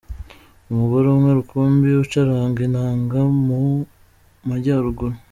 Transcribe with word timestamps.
Umugore 0.71 1.05
umwe 1.13 1.29
rukumbi 1.37 1.87
ucuranga 2.03 2.59
inanga 2.67 3.19
mu 3.45 3.61
Majyaruguru’. 4.47 5.15